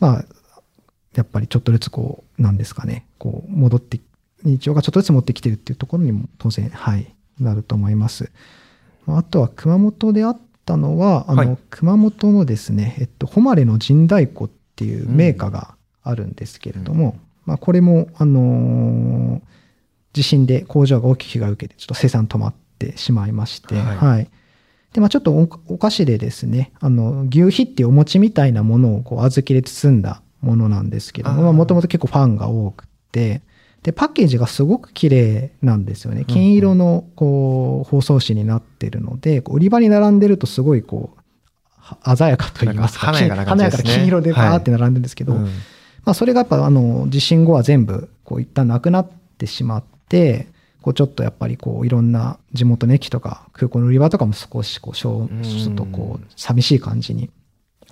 [0.00, 0.24] まあ、
[1.14, 4.00] やっぱりちょっとずつこう、なんですかね、こう、戻って、
[4.44, 8.30] 日常がちょっとずつ持ってきてるっていうところにも当然、はい、なると思います。
[9.06, 19.40] あとは熊本であったのは、あの、はい、熊本のですね、えっと、誉れの神太鼓っていうメーカーがあるんですけれども、うんまあ、これも、あのー、
[20.12, 23.96] 地震で工場が大きく被害を受けて、ちょっと生産止まってしまいまして、はい。
[23.96, 24.30] はい、
[24.92, 33.40] で、まあ、ちょっとお菓子でですね、あの、牛皮っていうお餅みたいなものをこう小豆で包んだものなんですけども、もともと結構ファンが多くて、
[33.82, 36.26] で、パッケージがすごく綺麗なんですよね。
[36.26, 45.48] 金色の、こう、包装紙になってるので、売り場に並んでるとすごい、こう、鮮やかと言いますか、華やかな、ね、華やかな金色でバーって並んでるんですけど、はいうん
[46.04, 50.48] まあ、それがやっぱあの地震後は全部こう一旦なくなってしまって、
[50.80, 57.30] こうちょっとやっぱりこういろんな地元の駅とか空港の売り場とかも少しこうちょっとこう寂しい感じに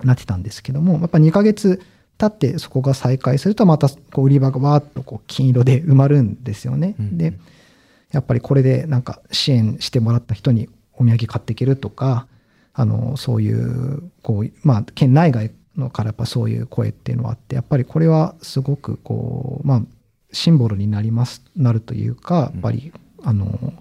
[0.04, 1.82] なってたんですけども、やっぱ2ヶ月
[2.18, 6.94] 経ってそこが再開するとまたこう売り場がわーっとこう金色で埋まるんですよね。
[6.98, 7.34] で、
[8.12, 12.26] やっぱりこれでなんか支援してもらった人にお土産買っていけるとか、
[12.72, 19.82] あの、そういう、こう、まあ、県内外のからやっぱそういう声っていうのはあってやっぱりこれはすごくこうまあ
[20.32, 23.72] シンボルになりますなるというかやっぱり、あの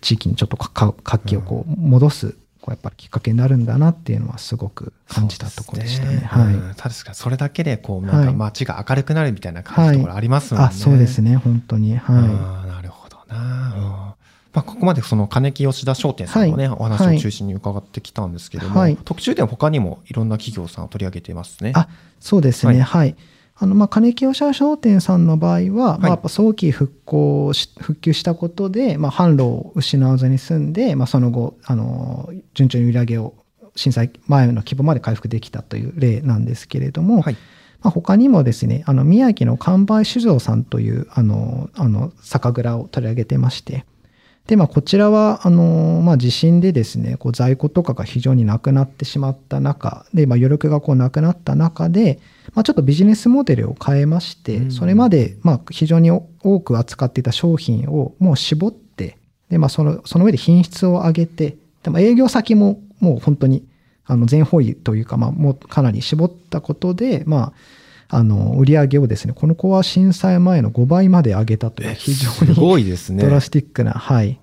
[0.00, 6.16] 地域にちょっと活気をこう戻すこうやっぱりきっかけになるんだなっていうのはすごく感じたところでしたね。
[6.16, 10.66] ねはい、確かにそれだけでこうなんか街が明るくなるみたいな感じのところありますもんね。
[10.66, 12.68] はい、あそうですね本当にはい。
[12.68, 14.09] なるほどな。
[14.52, 21.72] まあ、ここまでその金木吉田商店さんのね、はい、お話を中心に伺ってきたんですけども、はい、特集では他にもいろんな企業さんを取り上げていますね。
[21.76, 22.82] あそうですね、はい。
[22.82, 23.16] はい、
[23.56, 33.34] あのまあ金木吉田商店さんの場合は、まあ、やっぱ早期復興し、復旧したことで、まあ、販路を失わずに済んで、まあ、その後、あの順調に売り上げを
[33.76, 37.36] 震災前の規模まで回復できたという例なんですけれども、はい。
[37.82, 43.86] まあ、他にもですね、あの宮城の完売酒造さんというあのあの酒蔵を取り上げてまして、
[44.46, 52.18] で、まあ、こちらは、あの、まあ、地震でですね、こう在庫とかが非常になくなってしまった中で、まあ、余力がこうなくなった中で、
[52.54, 59.16] まあ、ちょっとビジネスモデルを変えまして、それまで、まあ、非常に多く扱っていた商品をもう絞って、
[59.50, 63.64] で、まあ、その、その上で品質を上げて、でも営業先ももう本当に、
[64.04, 67.52] あの、全方位というか、まあ、もうかなり絞ったことで、まあ、
[68.12, 73.22] あの、売り上げをですね、この子は震災前の5倍まで上げたという非常にすごいですね。
[73.22, 74.38] ドラスティックな、はい。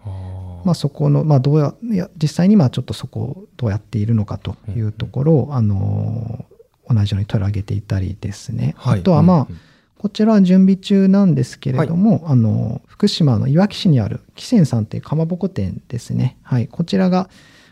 [0.63, 6.45] まあそこの、まあどうや、いや実際にまあちょっとそこをどうやっているのかというところを、うん、あの、
[6.89, 8.73] 同じように取り上げていたりですね。
[8.77, 9.59] はいあとはまあ、うんうん
[9.99, 16.37] こちらは準備中なんですけれども、あの福島のいわき市にある紀泉さんというかまぼこ店ですね。
[16.43, 17.29] はい、こちらが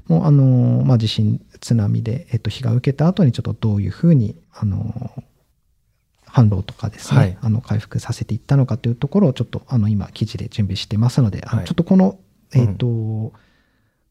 [0.08, 5.24] もうあの、まあ、地震津波で、えっと、被害を受けた後にちょっとどういうふうにあの
[6.36, 7.38] 販路とかですね、はい。
[7.42, 11.66] あの回復させていったのかというところをちょっとあの今記事で準備してますので、はい。
[11.66, 12.20] ちょっとこの、
[12.54, 13.34] えっと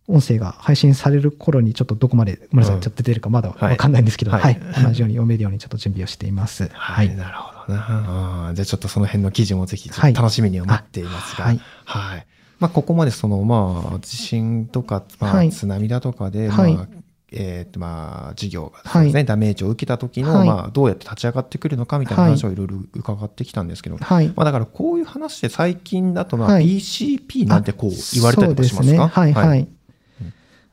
[0.06, 3.70] 音声が配信される頃にちょっとどこまでごめんなさい、うんちょっと出るかまだはい。
[3.70, 4.52] わかんないんですけど、ははい。
[4.52, 6.68] い同じように読めるようにちょっと準備をしています。
[6.74, 8.52] はい、なるほどな。
[8.54, 10.12] じゃあちょっとその辺の記事もぜひちょっはい。
[10.12, 12.18] と楽しみには待っていますが、ははい。
[12.18, 12.22] い。
[12.60, 15.50] まあ、ここまでその、まあ、地震とか、まあ、はい。
[15.50, 16.74] 津波だとかで、はい。
[16.74, 16.86] まあ、
[17.32, 19.24] えーとまあ、事業がですね、はい。
[19.24, 20.48] ダメージを受けた時の、はい。
[20.48, 24.28] まあ、どうやって立ち上がってくるのかみたいな話をいろいろ伺ってきたんですけど、はい。
[24.28, 26.76] まあ、だからこういう話で最近だと、まあ、はい。
[26.76, 28.68] BCP なんてこう言われたりとか？
[28.68, 29.60] しますかい、はい。
[29.60, 29.68] うん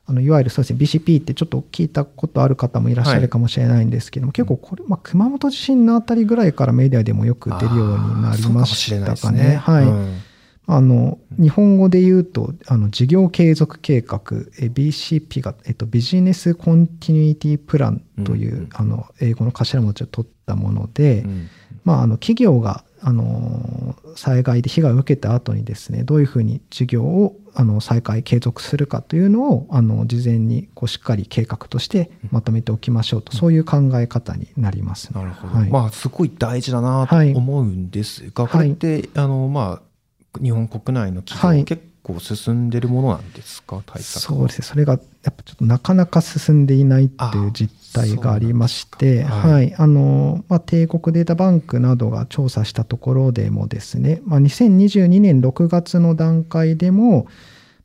[0.04, 9.56] あのいわゆるそうですね、BCP ってちょっと聞いたことある方もいらっしゃるかもしれないんですけども、結構これ、まあ、熊本地震のあたりぐらいからメディアでもよく出るようになりましたかね。
[9.56, 9.84] はい。
[9.84, 10.18] うん
[10.66, 14.20] あの日本語で言うとあの事業継続計画
[14.60, 21.48] え BCP が、えっと、ビジネスコンティニュイティプランという、うんうんあの英語の頭文字を取ったもので、うん
[21.84, 35.54] まあ、あの企業があの災害で被害を受けた後にですねどういうふうに事業をあの再開継続するかというのをあの事前にこうしっかり計画としてまとめておきましょうと、そういう考え方になります、なるほど。
[35.54, 35.70] はい。
[35.70, 39.91] まあ、すごい大事だなとはい思うんですが、これって、あの、まあ、
[40.40, 41.64] 日本国内の企業、はい。
[41.64, 44.60] 結構進んでるものなんですか、対策そうです。
[44.62, 44.98] ねそれがや
[45.30, 49.68] っぱちょっとなかなか進んでいないっていう実態がありましては、はい。
[49.68, 57.26] いあのまあ、帝国データバンクなどが調査したところでもですね、まあ、2022年6月の段階でも、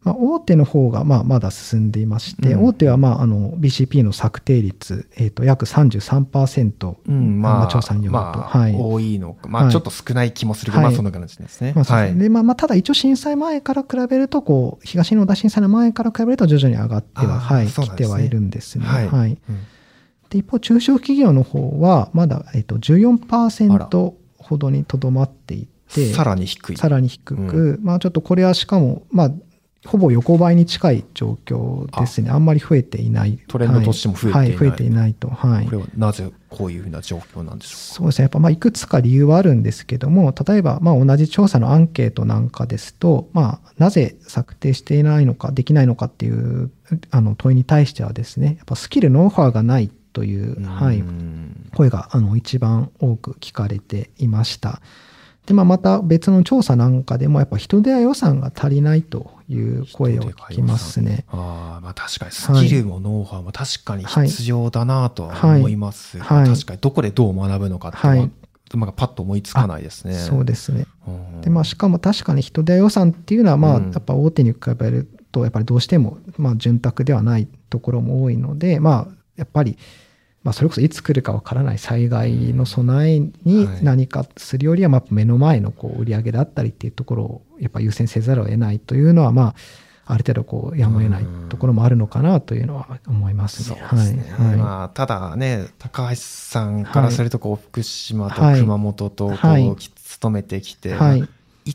[0.03, 2.65] まあ、大手の方がまあまだ進んでいまして、うん。
[2.65, 8.23] 大手はまああの BCP の策定率、えー、と約33%、うん、まあ、まあ調査によると。
[8.23, 8.75] まあはい。
[8.77, 9.71] 多いのか、まあ、はい。
[9.71, 10.91] ちょっと少ない気もするけど、はい。
[10.91, 11.73] まあ、そんな感じですね。
[11.75, 11.85] まあ
[12.29, 17.71] まあまあ、ただ一応震災前から比べるとこう東日本大震災の前から比べると徐々に上がっては、はい、ね。
[17.71, 18.85] 来てはいるんですね。
[18.85, 19.07] はい。
[19.07, 19.37] はい。
[19.49, 19.59] うん。
[20.29, 26.77] で一方、中小企業の方は、まだ、えっと、14%ほどにとどまっていて、さらに低い。
[26.77, 29.31] さらに低く、まあちょっとこれはしかも、まあ、
[29.85, 32.29] ほぼ横ばいに近い状況ですね。
[32.29, 33.39] あんまり増えていない。
[33.47, 35.29] トレンドとしても増えていないはい、増えていないと。
[35.29, 35.77] はいこれ。
[35.77, 38.23] はなぜこういうふうな状況なんでしょそうですね。
[38.23, 46.71] やっぱまあいくつか理由はあるんですけども、例えばまあ同じ調査のアンケートなんかですと、まあなぜ策定していないのか、できないのかっていう
[47.11, 50.61] あの問いに対してはですね、やっぱスキル、ノウハウがないという。
[50.65, 51.37] はい、うん
[51.77, 54.81] 声があの一番多く聞かれていました。
[55.47, 61.25] で、まあ、また別の調査なんかでも、やっぱ人手や予算が足りないという声を聞きますね。
[61.29, 68.31] ああ、まあ確かにスキルもノウハウも確かに必要だなとははい思いますが、はい確かにどこでどう学ぶのかっていうのは、はい
[68.73, 70.15] まあパッと思いつかないですね。
[70.15, 70.85] そうですね。
[71.07, 79.77] うんで、まあ、しかも確かに人手や予算っていうのは、まあ、うんやっぱ大手に比べると、やっぱりどうしても、まあ、潤沢ではないところも多いので、まあ、やっぱり、
[80.47, 83.83] まあ、それこそいつ来るかわからない災害の備えにはい。
[83.83, 93.81] 何かするよりは、まあ、目の前のこう売り上げだったりっていうところをやっぱ優先せざるを得ないというのは、まあ、ある程度こうやむを得ないところもあるのかなというのは思いますね。
[93.91, 94.33] ですね。
[94.37, 94.47] はい。
[94.47, 94.55] はい。
[94.55, 98.61] まあ、ただね、高橋さんからすると、こう、福島とはい。
[98.61, 99.75] 熊本と、こう、はい。
[99.75, 101.27] 勤めてきて、はい。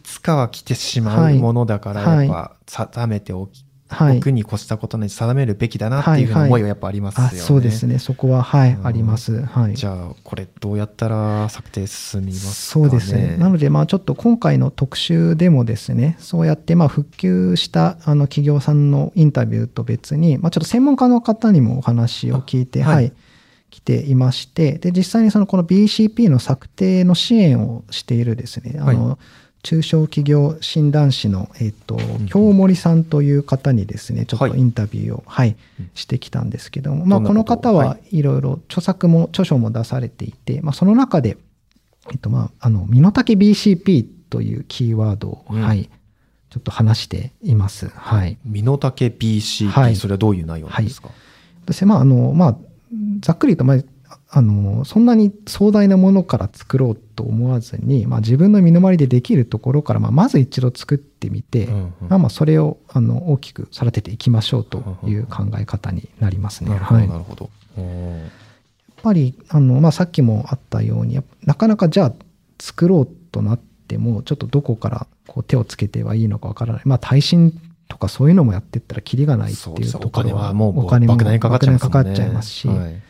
[0.02, 2.26] つかは来てしまうものだから、はい。
[2.26, 7.38] やっぱ、定めておき、はい奥に越したことない定めるべきだなっていうふうな思いはやっぱありますよあね。
[7.38, 7.98] そうですね。
[7.98, 9.42] そこは、はい、うんあります。
[9.42, 9.74] はい。
[9.74, 12.88] じゃあ、これどうやったら策定進みますかね？
[12.88, 13.36] そうですね。
[13.38, 23.12] なので、まあ、ちょっと今回の特集でもですね、そうやって、まあ、復旧したあの企業さんのインタビューと別に、まあ、ちょっと専門家の方にもお話を聞いて、あははいい、
[23.70, 29.18] 来ていまして、で、実際にその、この BCP の策定の支援をしているですね、あの、
[29.62, 34.50] 中小企業診断士の、えっ、とん、京森さんという方にですね、ちょっはい。
[34.50, 35.90] とインタビューを、はい、うん。
[35.94, 38.22] してきたんですけども、まあ、この方はい。
[38.22, 41.36] ろいろ著作も、著書も出されていて、まあ、その中で、
[42.10, 45.62] えっと、まあ、あの、身の丈 BCP というキーワードを、うん。
[45.62, 45.88] はい、
[46.50, 47.88] ちょっと話しています。
[47.88, 48.38] はい。
[48.44, 49.96] 身の丈 BCP、はい。
[49.96, 51.10] それはどういう内容なんですか、
[51.66, 52.56] でまあ、あの、まあ、
[53.20, 53.76] ざっくりと、まあ、
[54.34, 61.94] あの、そんなに壮大なものから作ろうと思わずに、まあ、自分の身の回りでできるところから、まあ、まず一度作ってみて、うんうん。
[62.08, 66.70] まあ、まあ、それを、あの、大きく育てていきましょうという考え方になりますね。
[66.70, 67.08] なるほど、はい。
[67.08, 67.50] なるほど。
[67.76, 72.12] やっぱりあの、まあ、さっきもあったようになかなかじゃあ
[72.60, 76.82] 作ろうとなってもちょっとどこからこう手をつけてはいいのかわからない。
[76.84, 77.52] まあ耐震
[77.88, 81.58] とかそういうのもやってったらキリがないっていうところお金はもうお金もかかっ
[82.14, 83.02] ちゃいますし、はい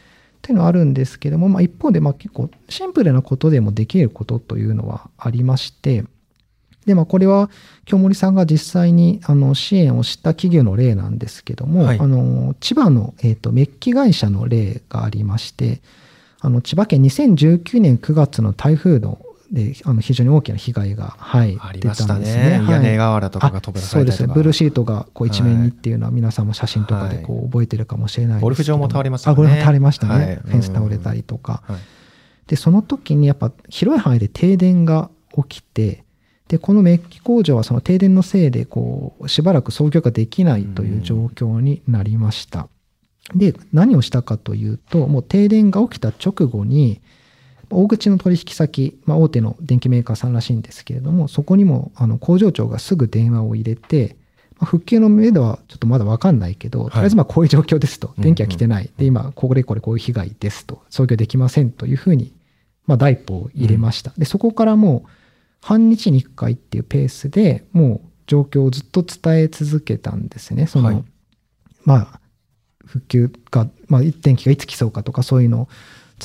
[0.42, 6.04] っていうのはあるんですけども、まあ、一方でまあ結構シンプルなことでもできることというのはありまして、
[6.84, 7.48] で、まあ、これは
[7.84, 15.80] 京森さんが実際にあの支援をした企業の例なんですけども、はい、あの千葉の、えーと、メッキ会社の例がありまして、
[16.40, 22.58] あの千葉県2019年9月の台風のであの非常に大きな被害が、はい、出たんですね。
[22.60, 24.32] ね屋根瓦とかが飛ぶそうですね。
[24.32, 29.32] ブルーシートがこう一面にっていうのは皆さんも写真とかでこう覚えてるかもしれないですけど、ゴルフ場も倒れましたね。
[29.32, 30.14] あ、ゴルフ倒れましたね。
[30.14, 31.62] はい、フェンス倒れたりとか。
[31.66, 31.78] はい、
[32.46, 36.04] で、その時にやっぱ広い範囲で停電が起きて、
[36.48, 42.68] で、このメッキ工場はその停電のせいで、こう、しばらく操業ができないという状況になりました。
[43.34, 47.00] で、何をしたかというと、もう停電が起きた直後に、
[47.72, 54.16] 大口の取引先、まあ、大手の電機メーカーさんらしいんですけれども、そこにもあの工場長がすぐ電話を入れて、
[54.58, 62.32] まあ、復旧の目処はちょっとまだ分かんないけど、とりあえずまあこういう状況ですと、電気は来てない、で、今、これこれこういう被害ですと、操業できませんというふうに、
[62.86, 64.12] まあ、第一歩を入れました。
[64.18, 65.10] で、そこからもう、
[65.62, 70.66] 半日に1回っていうペースでもう状況をずっと伝え続けたんですね。
[70.66, 71.04] その、はい、
[71.84, 72.20] まあ、
[72.84, 75.68] 復旧が、まあ、電気がいつ来そうかとかそういうのを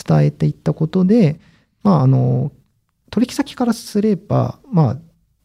[0.04, 1.39] 伝えていったことで、
[1.84, 2.52] まあ、あの、
[3.10, 4.98] 取引先からすれば、まあ、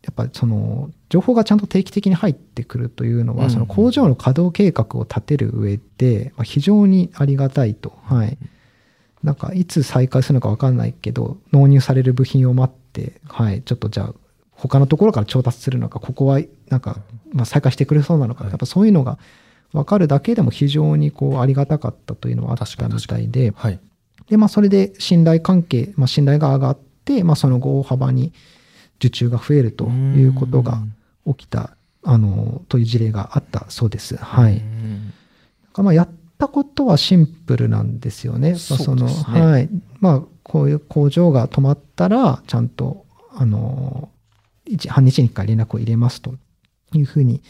[0.02, 7.96] やっぱりその情報がちゃんと定期的に入ってくるというのは、その工場の稼働計画を立てる上で、まあ、非常にありがたいと。
[8.04, 8.38] はい。
[9.22, 14.14] なんか、いつ再開するのか分かんないけど、納入される部品を待って、はい、ちょっとじゃあ、
[14.50, 16.98] 他のところから調達するのか、ここはなんか、
[17.32, 19.18] まあ、再開してくれそうなのか、やっぱそういうのが
[19.72, 23.80] 分かるだけでも非常にこうありがたかったというのはあったみたいで、はい、
[24.28, 28.32] で、まあ、それで信頼関係、まあ、信頼が上がって、まあ、その後大幅に
[28.96, 30.82] 受注が増えるということが
[31.26, 34.16] 起きた、あの、という事例があったそうです。
[34.16, 34.62] はい。
[35.76, 36.08] まあ、やっ
[36.38, 38.54] たことはシンプルなんですよね。
[38.56, 39.68] そねその、はい。
[40.00, 44.10] まあ、こういう工場が止まったら、ちゃんと、あの、
[44.88, 46.34] 半日に1回連絡を入れますと
[46.92, 47.42] いうふうに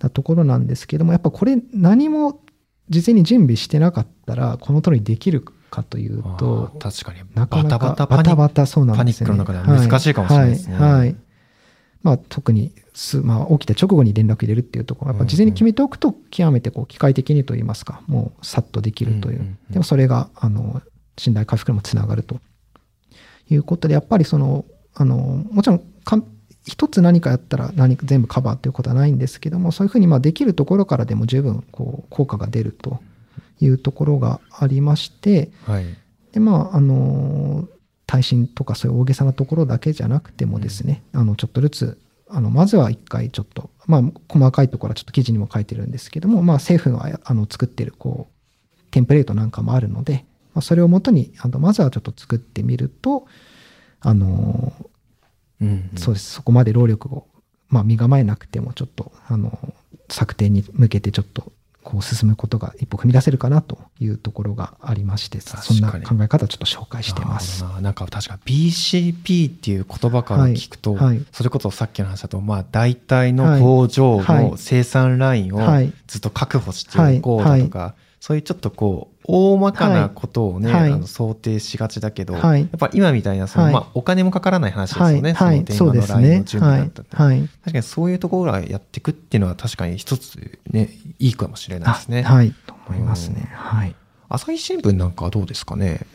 [0.00, 2.40] なところなんですけども、やっぱこれ何も
[2.88, 9.26] 事前に準備してなかったら、この通りできるかというと、確かに、なかなかバタバタそうなんですね。
[9.28, 10.76] パニックの中では難しいかもしれないですね。
[10.76, 10.92] はい。
[10.92, 11.16] はい、
[12.02, 19.56] まあ、特にす、まあ、起きた直後に連絡入れるっていうところ、やっぱ事前に決めておくと、極めてこう機械的にといいますか、もうさっとできるという。
[19.70, 20.82] でもそれが、あの、
[21.16, 22.40] 信頼回復にもつながると
[23.50, 24.64] いうことで、やっぱりその、
[24.94, 25.16] あの、
[25.50, 26.22] もちろんか
[26.66, 33.00] 一つ何かやったら何か全部カバーということはないんですけども、そういうふうにまあできるところからでも十分こう効果が出ると
[33.60, 35.86] いうところがありまして、はい、
[36.32, 37.68] でまああの
[38.06, 41.98] 耐震とかそういう大げさなところだけじゃなくてもですね、うん、あのちょっとずつ
[42.30, 53.26] あのまずは一回ちょっと、まあ、細かいところはちょっと記事にも書いてるんですけども、まあ、政府があの作ってるこうテンプレートなんかもあるので、まあ、それをもとにあのまずはちょっと作ってみると
[54.00, 54.72] あの、
[55.60, 56.32] うんうん、そうです。
[56.34, 57.26] そこまで労力を、
[57.68, 59.58] まあ、身構えなくてもちょっとあの
[60.08, 61.52] 策定に向けてちょっと
[61.88, 67.64] こう進むことが一歩踏み出せるかなというところがありましてそんな考え方をちょっと紹介してます。
[67.64, 75.60] ななんか確か BCP っていう言葉から聞くと、はいはい、それこそさっきの話だと、まあ、大体の工場の生産ラインを
[76.06, 87.34] ずっと確保しておこうだとか、そういうちょっとこう大まかなことをね、はい、あの想定しがちだけど、はい、やっぱ今みたいなその、はい、まあ、お金もかからない話ですよね、はい、その電話のラインの準備だったって、は。
[87.34, 87.40] い。
[87.42, 92.22] 確かにそういうところがやっていくっていうのは確かに一つねいいかもしれないですね。
[92.22, 92.54] はい。
[92.66, 93.50] と思いますね。
[93.52, 93.94] はい、
[94.30, 96.06] 朝日新聞なんかはどうですかね？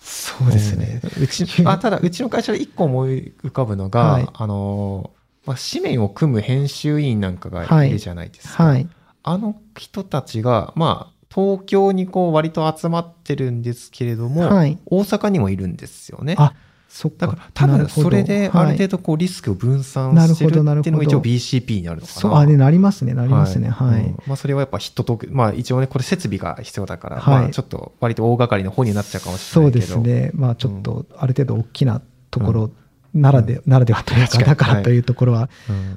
[0.00, 1.00] そうですね。
[1.20, 5.10] うちあただうちの会社で一個思い浮かぶのが、あの
[5.46, 8.76] まあ、紙面を組む編集員なんかがいるじゃないですか。
[9.22, 16.34] あの人たちがまあ東京にこう割と集まってるんですけれども、はい、大阪にもいるんですよね。
[16.38, 16.54] あ
[16.90, 17.28] そっか。
[17.28, 22.20] だから多分それである程度こうリスクを分散してるっていうのが一応 BCP になるのかな。
[22.20, 23.68] そう、あれなりますね、なりますね。
[23.68, 23.88] はい。
[23.90, 29.86] はいうん、まあそれはやっぱ人と、まあ一応ね、これ設備が必要だから、はい、まあちょっと割と大掛かりの方になっちゃうかもしれないけど。
[29.86, 30.30] そうですね。
[30.34, 32.02] まあちょっとある程度大きな
[32.32, 32.70] ところ
[33.12, 35.48] ならで、うん、ならではというか、だからというところは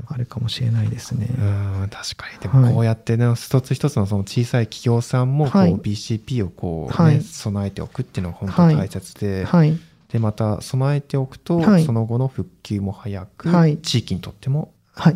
[0.08, 1.28] あるかもしれないですね。
[1.38, 1.42] う
[1.86, 2.40] ん、確かに。
[2.40, 9.78] でもこうやってね、一つ一つのその小さい企業さんも、こう BCP をこう、ね、備えておくっていうのは本当に大切で、はい、
[10.12, 13.50] で、また備えておくと、その後の復旧も早く、
[13.82, 14.72] 地域にとっても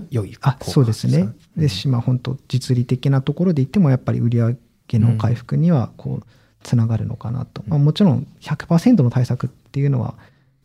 [0.09, 1.29] 良い、はい、あそうですね。
[1.55, 4.55] ですし、まあ本当実利的なところで言っても、やっぱり売上
[4.93, 6.25] の回復には、こう、
[6.63, 7.63] つながるのかなと。
[7.67, 10.15] まあもちろん100%の対策っていうのは、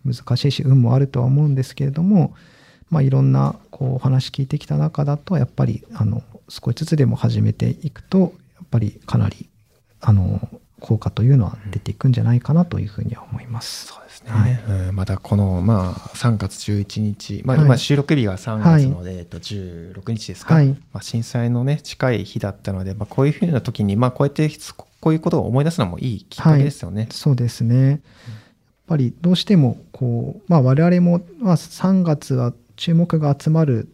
[0.04, 2.34] 難しいし運もあるとは思うんですけれども、
[2.90, 8.26] まあ、いろんなこうお話聞いてきた中だとやっぱりあの少しずつでも始めていくとや
[8.64, 9.48] っぱりかなり
[10.00, 10.40] あの
[10.82, 13.86] 効果というのは出ていくんじゃないかなというふうには思います。
[13.86, 14.88] そうですね、はい。
[14.88, 24.50] うん、またこの、まあ、3月11日、まあ、今収録日が3月の、えっと16日ですか、はい、まあ、震災のね近い日だったので、まあ、こういうふうな時に、まあ、こうやって
[25.00, 27.08] こういうことを思い出すのもいいきっかけですよね。
[27.10, 28.00] そうですね、やっ
[28.92, 33.88] ぱりどうしてもこう、まあ、我々も、まあ、3月は注目が集まる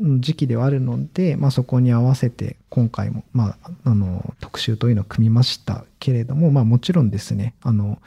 [0.00, 8.00] 時期ではあるので、まあ、そこに合わせて今回も、まあ、あの特集というのを組みましたけれども、まあ、もちろんですねあの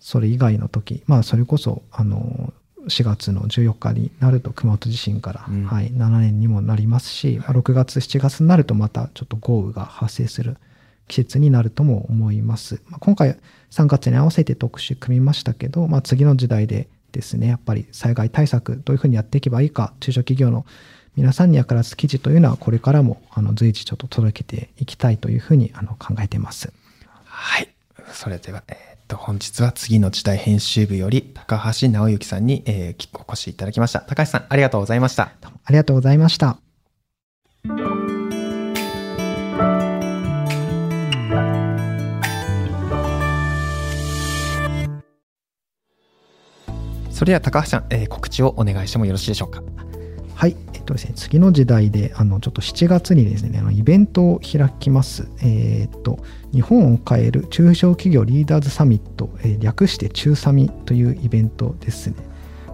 [0.00, 2.52] それ以外の時、まあ、それこそあの
[2.88, 10.56] 4月の14日になると熊本地震から、うん、はい、7年にもなりますし、はい、6月7月になるとまたちょっと豪雨が発生する
[11.10, 12.80] 季節になるとも思います。
[12.88, 13.36] まあ、今回
[13.70, 20.64] 3月に合わせて特集組みましたけど、まあ、次の時代でですねやっぱり災害対策どういうふうにやっていけばいいか中小企業の
[21.16, 26.72] 皆さんに役立つ記事というのはこれからもあの随時ちょっと届けていきたいというふうにあの考えています。
[27.24, 27.68] はい。
[28.12, 34.00] それでは、えー、っと、本日は次の時代編集部より高橋直之さんに、えー、お越しいただきました。
[34.00, 35.32] 高橋さん、ありがとうございました。
[35.42, 36.69] ありがとうございました。
[47.20, 49.62] それでは高橋さん、えー、告知をお願いしてもよろしいでしょうか？
[50.34, 55.28] はい、えっとですね、次の時代で、あの、ちょっと7月にですね、あのイベントを開きます。
[55.42, 56.20] えー、っと、
[56.54, 62.16] 日本を変える中小企業リーダーズサミット、えー、略して中サミというイベントですね。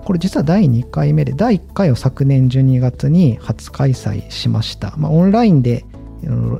[0.05, 4.95] これ実は第2回目で、第1回を昨年12月に初開催しました。
[4.97, 5.85] まあ、オンラインで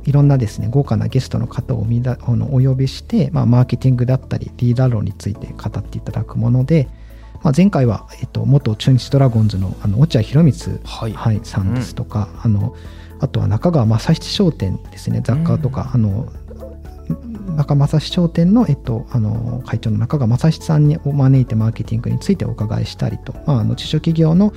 [0.03, 6.89] いろんなですね、豪華なゲストの方をお呼びして、まあ、マーケティングだったり、リーダー論について語っていただくもので、
[7.43, 11.13] まあ、前回は、えっと、元中日ドラゴンズのあの落合博満、はい。
[11.13, 12.75] はい、さんですとか、うん、あの
[13.19, 16.31] あとは中川正七商店ですね雑貨とか、うん、あの
[17.55, 24.53] 中正七商店の,、えっと、あの会長の中川正七さんにを招いてマーケティングについてお伺いしたりと、まあ、あの中小企業の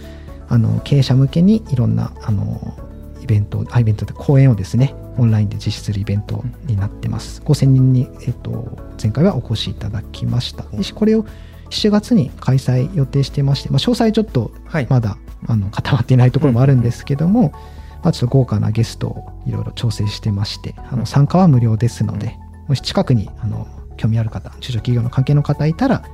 [0.48, 2.76] あの経営者向けにいろんなあの
[3.22, 7.40] イベントイベントで講演をですねオンラインで実施するイベントになってます。
[7.42, 10.64] 5000人に、えっと、前回はお越しいただきました。
[10.94, 11.24] これを
[11.70, 14.50] 7月に開催予定してまして、まあ、詳細ちょっと
[14.88, 15.18] まだ、はい、
[15.48, 17.58] あの固まっていないところもあるんですけども、うん、ま
[18.04, 22.36] あ、ちょっと豪華なゲストをいろいろ調整してましてあの参加は無料ですので、
[22.68, 23.66] もし近くにあの
[23.96, 26.04] 興味ある方中小企業の関係の方いたら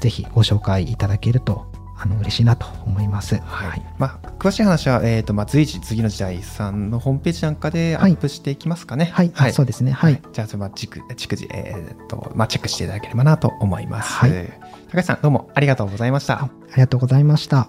[0.00, 1.66] ぜひご紹介いただけると
[1.98, 3.36] あの嬉しいなと思います。
[3.36, 3.82] はい。
[3.98, 9.06] まあ、詳しい話は、えっ、ー、と、まあ、随時、次の時代さんのホームページなんかでアップしていきますかね。
[9.06, 9.30] はい。
[9.34, 9.92] はい、そうですね。
[9.92, 10.20] はい。
[10.32, 14.12] じゃあ、それは、逐次、えっ、ー、と、まあ、チェックしていただければなと思います。
[14.12, 14.30] はい。
[14.96, 16.44] 高橋さん、どうもありがとうございました。
[16.44, 17.68] ありがとうございました。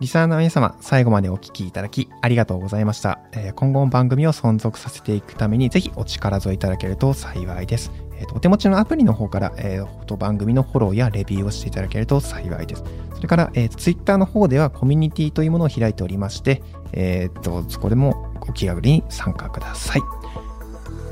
[0.00, 3.20] リサーの皆様、最後までお聞きいただきありがとうございました。
[3.32, 7.92] えー、今後も番組を存続させていくために、ぜひお力添えいただけると幸いです。
[8.34, 12.84] お手持ちのアプリの方から、えー、番組のフォローやレビューをしていただけると幸いです。
[13.14, 16.62] それから、えー、Twitter の方ではコミュニティというものを開いておりまして、
[16.94, 20.02] えーと、そこでもお気軽に参加ください。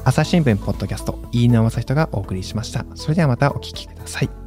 [0.04, 2.86] 朝日新聞ポッドキャスト、飯野正人がお送りしました。
[2.94, 4.45] それではまたお聞きください。